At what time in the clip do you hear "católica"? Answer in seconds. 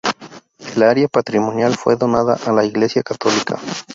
3.03-3.59